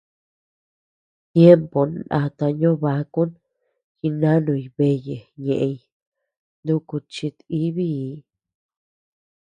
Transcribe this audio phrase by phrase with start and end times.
[1.31, 3.29] Tiempo ndataa ñobákun
[3.99, 5.75] jinanuñ beeye ñéʼeñ
[6.65, 7.85] nuku chit-íbi.